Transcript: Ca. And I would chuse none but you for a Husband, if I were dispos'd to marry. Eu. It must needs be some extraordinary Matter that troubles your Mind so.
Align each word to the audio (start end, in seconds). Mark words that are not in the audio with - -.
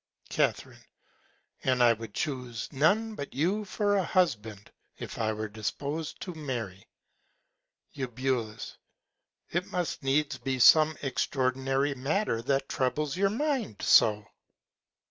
Ca. 0.31 0.51
And 1.63 1.83
I 1.83 1.93
would 1.93 2.15
chuse 2.15 2.73
none 2.73 3.13
but 3.13 3.35
you 3.35 3.65
for 3.65 3.95
a 3.95 4.03
Husband, 4.03 4.71
if 4.97 5.19
I 5.19 5.31
were 5.31 5.47
dispos'd 5.47 6.19
to 6.21 6.33
marry. 6.33 6.87
Eu. 7.93 8.07
It 9.51 9.67
must 9.67 10.01
needs 10.01 10.39
be 10.39 10.57
some 10.57 10.97
extraordinary 11.03 11.93
Matter 11.93 12.41
that 12.41 12.67
troubles 12.67 13.15
your 13.15 13.29
Mind 13.29 13.83
so. 13.83 14.25